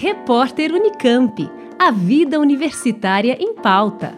[0.00, 1.50] Repórter Unicamp.
[1.76, 4.16] A vida universitária em pauta.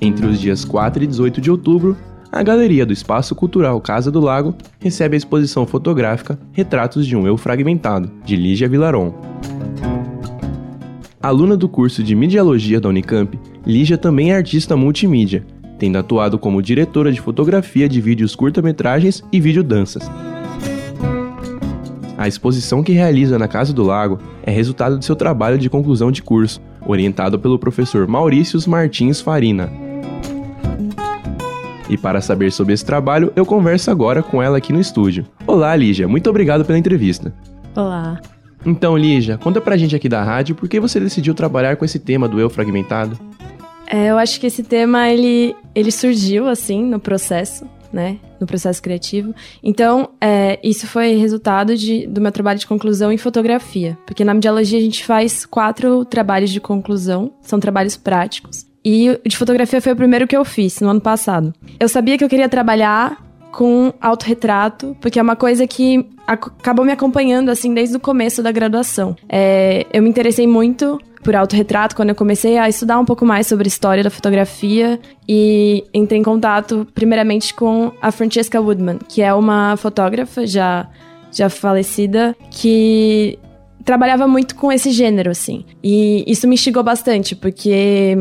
[0.00, 1.96] Entre os dias 4 e 18 de outubro,
[2.32, 7.28] a galeria do Espaço Cultural Casa do Lago recebe a exposição fotográfica Retratos de um
[7.28, 9.14] Eu Fragmentado, de Lígia Vilaron.
[11.22, 15.44] Aluna do curso de Mediologia da Unicamp, Lígia também é artista multimídia,
[15.78, 20.10] tendo atuado como diretora de fotografia de vídeos curta-metragens e videodanças.
[22.18, 26.10] A exposição que realiza na Casa do Lago é resultado de seu trabalho de conclusão
[26.10, 29.72] de curso, orientado pelo professor Maurícios Martins Farina.
[31.88, 35.26] E para saber sobre esse trabalho, eu converso agora com ela aqui no estúdio.
[35.46, 37.32] Olá, Lígia, muito obrigado pela entrevista.
[37.76, 38.20] Olá.
[38.64, 41.98] Então, Lígia, conta pra gente aqui da rádio por que você decidiu trabalhar com esse
[41.98, 43.18] tema do eu fragmentado.
[43.86, 48.16] É, eu acho que esse tema ele, ele surgiu assim no processo, né?
[48.40, 49.34] No processo criativo.
[49.62, 53.98] Então, é, isso foi resultado de, do meu trabalho de conclusão em fotografia.
[54.06, 58.66] Porque na mediologia a gente faz quatro trabalhos de conclusão, são trabalhos práticos.
[58.84, 61.52] E de fotografia foi o primeiro que eu fiz no ano passado.
[61.78, 63.22] Eu sabia que eu queria trabalhar
[63.52, 68.50] com autorretrato, porque é uma coisa que acabou me acompanhando assim desde o começo da
[68.50, 69.14] graduação.
[69.28, 73.46] É, eu me interessei muito por autorretrato quando eu comecei a estudar um pouco mais
[73.46, 79.22] sobre a história da fotografia e entrei em contato primeiramente com a Francesca Woodman, que
[79.22, 80.88] é uma fotógrafa já
[81.30, 83.38] já falecida que
[83.84, 85.64] trabalhava muito com esse gênero assim.
[85.82, 88.16] E isso me instigou bastante, porque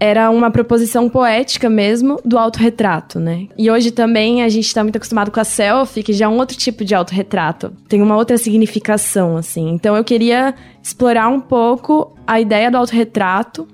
[0.00, 3.46] era uma proposição poética mesmo do autorretrato, né?
[3.56, 6.38] E hoje também a gente está muito acostumado com a selfie, que já é um
[6.38, 7.70] outro tipo de autorretrato.
[7.86, 9.68] Tem uma outra significação, assim.
[9.68, 13.68] Então eu queria explorar um pouco a ideia do autorretrato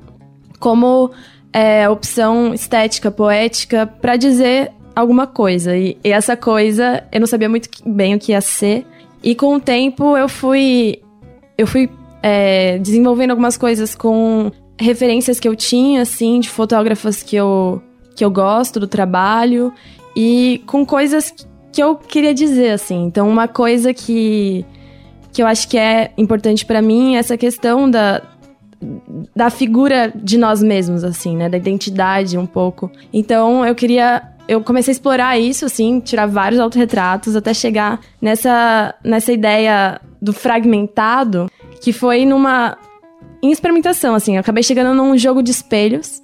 [0.59, 1.13] como
[1.53, 5.77] é, opção estética, poética, para dizer alguma coisa.
[5.77, 8.85] E, e essa coisa eu não sabia muito bem o que ia ser.
[9.23, 11.01] E com o tempo eu fui.
[11.57, 11.89] Eu fui
[12.21, 17.83] é, desenvolvendo algumas coisas com referências que eu tinha, assim, de fotógrafas que eu,
[18.15, 19.73] que eu gosto do trabalho
[20.15, 21.33] e com coisas
[21.73, 23.05] que eu queria dizer, assim.
[23.05, 24.65] Então, uma coisa que,
[25.33, 28.23] que eu acho que é importante para mim é essa questão da,
[29.35, 31.49] da figura de nós mesmos, assim, né?
[31.49, 32.91] Da identidade um pouco.
[33.13, 38.95] Então, eu queria eu comecei a explorar isso, assim, tirar vários autorretratos até chegar nessa,
[39.03, 41.51] nessa ideia do fragmentado,
[41.81, 42.79] que foi numa,
[43.47, 44.35] em experimentação, assim.
[44.35, 46.23] Eu acabei chegando num jogo de espelhos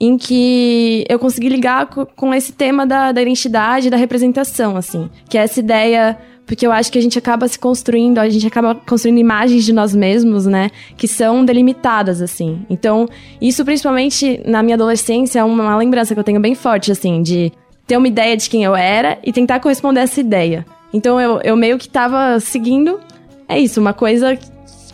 [0.00, 5.08] em que eu consegui ligar com esse tema da, da identidade, da representação, assim.
[5.28, 8.46] Que é essa ideia porque eu acho que a gente acaba se construindo, a gente
[8.46, 12.66] acaba construindo imagens de nós mesmos, né, que são delimitadas assim.
[12.68, 13.08] Então,
[13.40, 17.50] isso principalmente na minha adolescência é uma lembrança que eu tenho bem forte assim, de
[17.86, 20.66] ter uma ideia de quem eu era e tentar corresponder a essa ideia.
[20.92, 23.00] Então, eu, eu meio que tava seguindo
[23.48, 24.38] é isso, uma coisa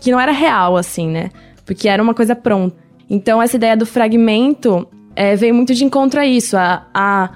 [0.00, 1.30] que não era real assim, né?
[1.70, 2.74] Porque era uma coisa pronta.
[3.08, 7.30] Então, essa ideia do fragmento é, veio muito de encontro a isso, a, a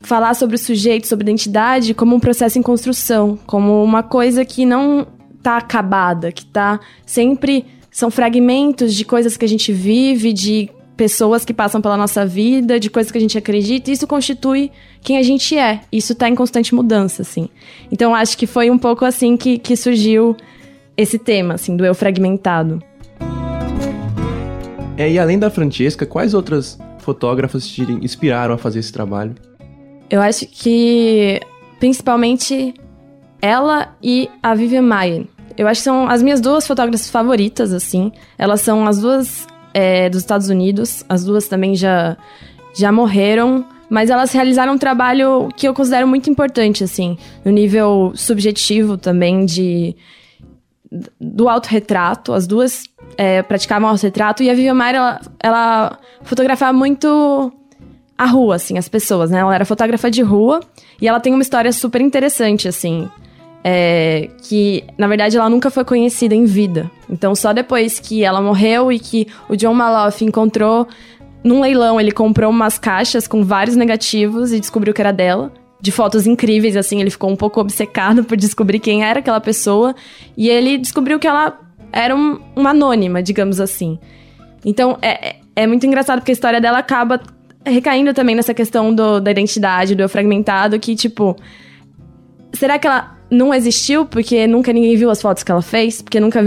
[0.00, 4.64] falar sobre o sujeito, sobre identidade, como um processo em construção, como uma coisa que
[4.64, 5.06] não
[5.36, 7.66] está acabada, que está sempre.
[7.90, 12.80] São fragmentos de coisas que a gente vive, de pessoas que passam pela nossa vida,
[12.80, 14.72] de coisas que a gente acredita, e isso constitui
[15.02, 15.82] quem a gente é.
[15.92, 17.50] Isso está em constante mudança, assim.
[17.92, 20.34] Então, acho que foi um pouco assim que, que surgiu
[20.96, 22.82] esse tema, assim, do eu fragmentado.
[25.00, 29.34] É, e além da Francesca, quais outras fotógrafas te inspiraram a fazer esse trabalho?
[30.10, 31.40] Eu acho que
[31.78, 32.74] principalmente
[33.40, 35.24] ela e a Vivian Mayer.
[35.56, 38.12] Eu acho que são as minhas duas fotógrafas favoritas, assim.
[38.36, 41.02] Elas são as duas é, dos Estados Unidos.
[41.08, 42.14] As duas também já,
[42.76, 43.64] já morreram.
[43.88, 47.16] Mas elas realizaram um trabalho que eu considero muito importante, assim.
[47.42, 49.96] No nível subjetivo também de...
[51.20, 52.32] Do autorretrato.
[52.32, 52.84] As duas
[53.16, 54.42] é, praticava autorretrato.
[54.42, 57.52] E a Vivian Maier, ela, ela fotografava muito
[58.18, 59.38] a rua, assim, as pessoas, né?
[59.38, 60.60] Ela era fotógrafa de rua
[61.00, 63.08] e ela tem uma história super interessante, assim.
[63.64, 66.90] É, que, na verdade, ela nunca foi conhecida em vida.
[67.08, 70.86] Então, só depois que ela morreu e que o John Maloff encontrou
[71.42, 75.52] num leilão, ele comprou umas caixas com vários negativos e descobriu que era dela.
[75.80, 79.94] De fotos incríveis, assim, ele ficou um pouco obcecado por descobrir quem era aquela pessoa.
[80.36, 81.58] E ele descobriu que ela
[81.92, 83.98] era um, uma anônima, digamos assim.
[84.64, 87.20] Então, é, é, é muito engraçado porque a história dela acaba
[87.64, 91.36] recaindo também nessa questão do, da identidade, do eu fragmentado, que, tipo...
[92.52, 96.02] Será que ela não existiu porque nunca ninguém viu as fotos que ela fez?
[96.02, 96.40] Porque nunca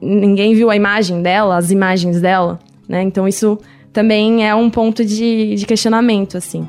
[0.00, 2.58] ninguém viu a imagem dela, as imagens dela,
[2.88, 3.02] né?
[3.02, 3.58] Então, isso
[3.92, 6.66] também é um ponto de, de questionamento, assim.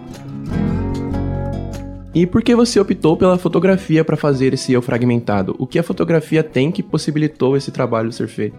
[2.13, 5.55] E por que você optou pela fotografia para fazer esse eu fragmentado?
[5.57, 8.55] O que a fotografia tem que possibilitou esse trabalho ser feito?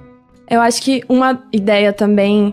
[0.51, 2.53] Eu acho que uma ideia também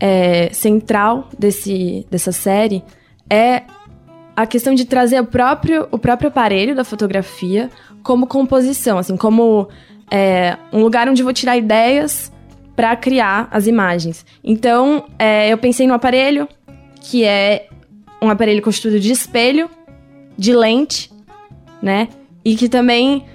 [0.00, 2.82] é, central desse, dessa série
[3.28, 3.62] é
[4.34, 7.70] a questão de trazer o próprio, o próprio aparelho da fotografia
[8.02, 9.68] como composição, assim, como
[10.10, 12.32] é, um lugar onde vou tirar ideias
[12.74, 14.24] para criar as imagens.
[14.42, 16.48] Então, é, eu pensei no aparelho,
[17.00, 17.68] que é
[18.22, 19.68] um aparelho constituído de espelho,
[20.40, 21.12] de lente,
[21.82, 22.08] né?
[22.42, 23.26] E que também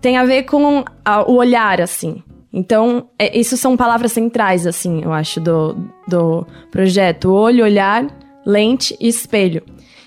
[0.00, 2.22] tem a ver com a, o olhar, assim.
[2.52, 5.76] Então, é, isso são palavras centrais, assim, eu acho, do,
[6.06, 7.32] do projeto.
[7.32, 8.06] Olho, olhar,
[8.46, 9.64] lente e espelho.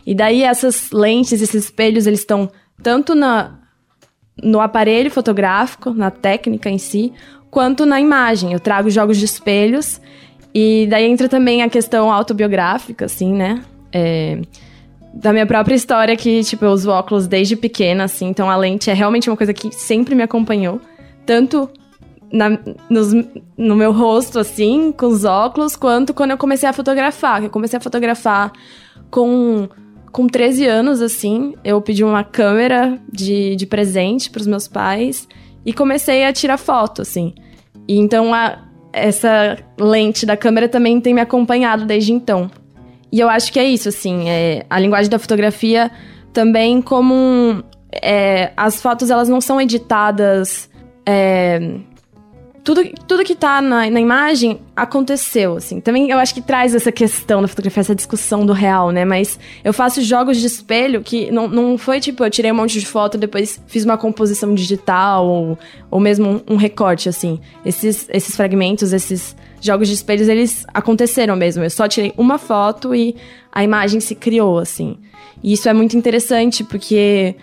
[0.07, 2.49] E daí essas lentes, esses espelhos, eles estão
[2.81, 3.59] tanto na,
[4.41, 7.11] no aparelho fotográfico, na técnica em si,
[7.51, 8.53] quanto na imagem.
[8.53, 9.99] Eu trago jogos de espelhos
[10.53, 13.61] e daí entra também a questão autobiográfica, assim, né?
[13.91, 14.39] É,
[15.13, 18.89] da minha própria história, que, tipo, eu uso óculos desde pequena, assim, então a lente
[18.89, 20.79] é realmente uma coisa que sempre me acompanhou.
[21.25, 21.69] Tanto
[22.31, 22.57] na,
[22.89, 23.11] nos,
[23.57, 27.43] no meu rosto, assim, com os óculos, quanto quando eu comecei a fotografar.
[27.43, 28.51] Eu comecei a fotografar
[29.09, 29.67] com,
[30.11, 31.55] com 13 anos, assim.
[31.63, 35.27] Eu pedi uma câmera de, de presente para os meus pais
[35.65, 37.33] e comecei a tirar foto, assim.
[37.87, 38.59] E então a,
[38.93, 42.49] essa lente da câmera também tem me acompanhado desde então.
[43.11, 45.91] E eu acho que é isso, assim, é, a linguagem da fotografia
[46.31, 50.69] também como é, as fotos elas não são editadas
[51.05, 51.59] é,
[52.63, 55.79] tudo, tudo que tá na, na imagem aconteceu, assim.
[55.79, 59.03] Também eu acho que traz essa questão da fotografia, essa discussão do real, né?
[59.03, 62.79] Mas eu faço jogos de espelho que não, não foi tipo, eu tirei um monte
[62.79, 65.57] de foto depois fiz uma composição digital ou,
[65.89, 67.39] ou mesmo um, um recorte, assim.
[67.65, 71.63] Esses, esses fragmentos, esses jogos de espelhos, eles aconteceram mesmo.
[71.63, 73.15] Eu só tirei uma foto e
[73.51, 74.97] a imagem se criou, assim.
[75.43, 77.35] E isso é muito interessante porque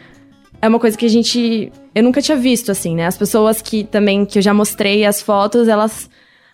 [0.61, 1.73] é uma coisa que a gente.
[1.95, 3.07] Eu nunca tinha visto, assim, né?
[3.07, 6.11] As pessoas que também, que eu já mostrei as fotos, elas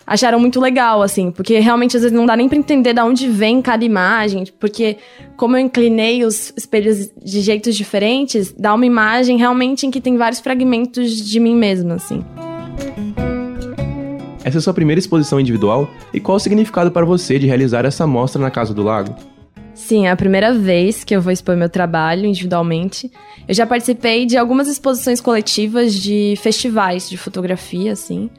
[0.07, 3.27] acharam muito legal, assim, porque realmente às vezes não dá nem pra entender de onde
[3.27, 4.99] vem cada imagem, porque
[5.35, 10.19] como eu inclinei os espelhos de jeitos diferentes, dá uma imagem realmente em que tem
[10.19, 12.23] vários fragmentos de mim mesma, assim.
[14.45, 17.87] Essa é a sua primeira exposição individual e qual o significado para você de realizar
[17.87, 19.34] essa mostra na Casa do Lago?
[19.75, 23.11] Sim, é a primeira vez que eu vou expor meu trabalho individualmente.
[23.47, 28.31] Eu já participei de algumas exposições coletivas de festivais de fotografia, assim.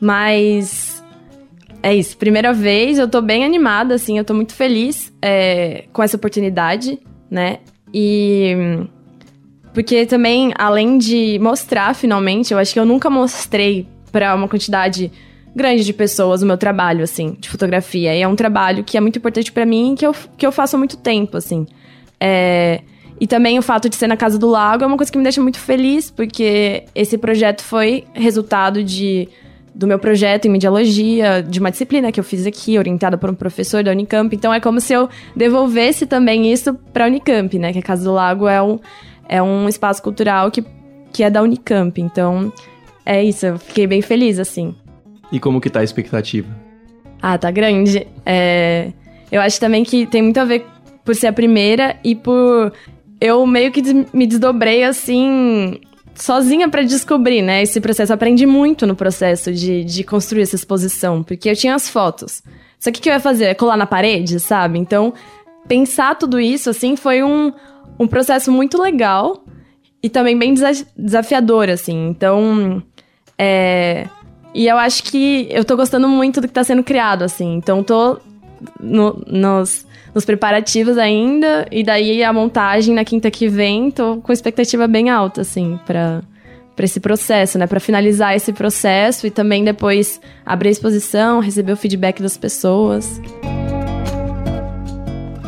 [0.00, 1.02] Mas
[1.82, 6.02] é isso, primeira vez, eu tô bem animada, assim, eu tô muito feliz é, com
[6.02, 6.98] essa oportunidade,
[7.30, 7.60] né?
[7.94, 8.54] E.
[9.72, 15.12] Porque também, além de mostrar finalmente, eu acho que eu nunca mostrei para uma quantidade
[15.56, 18.14] grande de pessoas o meu trabalho, assim, de fotografia.
[18.14, 20.76] E é um trabalho que é muito importante para mim que eu, que eu faço
[20.76, 21.66] há muito tempo, assim.
[22.20, 22.82] É,
[23.18, 25.24] e também o fato de ser na Casa do Lago é uma coisa que me
[25.24, 29.28] deixa muito feliz, porque esse projeto foi resultado de
[29.74, 33.34] do meu projeto em mediologia, de uma disciplina que eu fiz aqui, orientada por um
[33.34, 34.34] professor da Unicamp.
[34.34, 37.74] Então é como se eu devolvesse também isso para a Unicamp, né?
[37.74, 38.78] Que a Casa do Lago é um,
[39.28, 40.64] é um espaço cultural que,
[41.12, 42.00] que é da Unicamp.
[42.00, 42.50] Então
[43.04, 44.74] é isso, eu fiquei bem feliz, assim.
[45.30, 46.48] E como que tá a expectativa?
[47.20, 48.06] Ah, tá grande.
[48.24, 48.92] É...
[49.30, 50.64] Eu acho também que tem muito a ver
[51.04, 52.72] por ser a primeira e por
[53.20, 55.80] eu meio que me desdobrei assim
[56.14, 58.12] sozinha para descobrir, né, esse processo.
[58.12, 62.42] Eu aprendi muito no processo de, de construir essa exposição, porque eu tinha as fotos.
[62.78, 63.46] Só que o que eu ia fazer?
[63.46, 64.78] É colar na parede, sabe?
[64.78, 65.12] Então,
[65.68, 67.52] pensar tudo isso, assim, foi um,
[67.98, 69.44] um processo muito legal
[70.02, 70.54] e também bem
[70.96, 72.08] desafiador, assim.
[72.08, 72.82] Então,
[73.38, 74.06] é,
[74.56, 77.56] e eu acho que eu tô gostando muito do que tá sendo criado, assim.
[77.56, 78.18] Então tô
[78.80, 81.66] no, nos, nos preparativos ainda.
[81.70, 86.22] E daí a montagem na quinta que vem, tô com expectativa bem alta, assim, pra,
[86.74, 87.66] pra esse processo, né?
[87.66, 93.20] Pra finalizar esse processo e também depois abrir a exposição, receber o feedback das pessoas.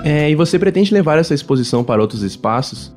[0.05, 2.95] É, e você pretende levar essa exposição para outros espaços?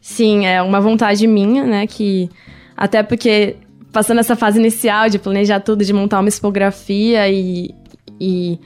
[0.00, 1.86] Sim, é uma vontade minha, né?
[1.86, 2.30] Que
[2.74, 3.56] até porque
[3.92, 7.74] passando essa fase inicial de planejar tudo, de montar uma expografia e,
[8.20, 8.58] e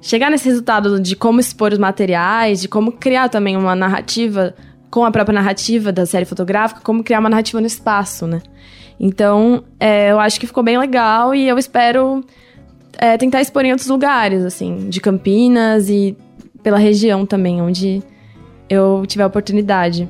[0.00, 4.54] chegar nesse resultado de como expor os materiais, de como criar também uma narrativa
[4.90, 8.40] com a própria narrativa da série fotográfica, como criar uma narrativa no espaço, né?
[8.98, 12.24] Então, é, eu acho que ficou bem legal e eu espero
[12.98, 16.16] é, tentar expor em outros lugares, assim, de Campinas e
[16.62, 18.02] pela região também, onde
[18.68, 20.08] eu tiver oportunidade.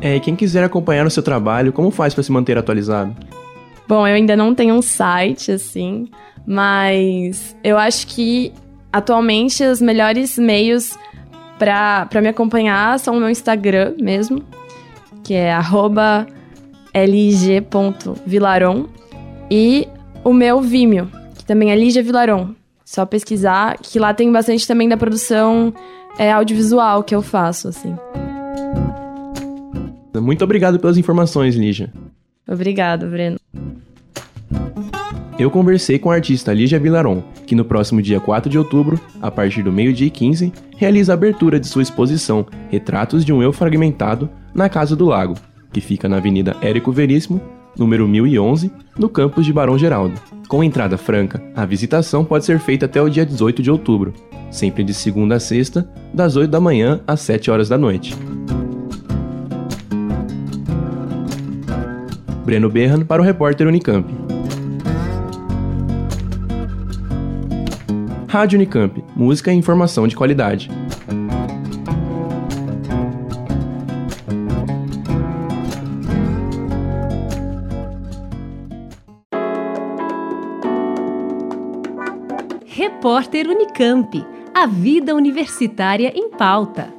[0.00, 3.14] É, quem quiser acompanhar o seu trabalho, como faz para se manter atualizado?
[3.88, 6.08] Bom, eu ainda não tenho um site, assim,
[6.46, 8.52] mas eu acho que
[8.92, 10.98] atualmente os melhores meios
[11.58, 14.42] para me acompanhar são o meu Instagram mesmo,
[15.22, 15.56] que é
[17.06, 18.86] lig.vilaron,
[19.50, 19.88] e
[20.24, 22.54] o meu Vimeo, que também é Lígia Vilaron.
[22.84, 25.74] Só pesquisar, que lá tem bastante também da produção
[26.18, 27.96] é, audiovisual que eu faço, assim.
[30.20, 31.92] Muito obrigado pelas informações, Lígia.
[32.48, 33.38] Obrigado, Breno.
[35.38, 39.30] Eu conversei com a artista Lígia Vilaron, que no próximo dia 4 de outubro, a
[39.30, 43.52] partir do meio-dia e 15, realiza a abertura de sua exposição Retratos de um Eu
[43.52, 45.34] Fragmentado na Casa do Lago,
[45.70, 47.38] que fica na Avenida Érico Veríssimo,
[47.76, 50.18] número 1011, no campus de Barão Geraldo.
[50.48, 54.14] Com entrada franca, a visitação pode ser feita até o dia 18 de outubro,
[54.50, 58.16] sempre de segunda a sexta, das 8 da manhã às 7 horas da noite.
[62.46, 64.08] Breno Berran para o repórter Unicamp.
[68.28, 70.70] Rádio Unicamp, música e informação de qualidade.
[82.64, 84.24] Repórter Unicamp.
[84.54, 86.95] A vida universitária em pauta.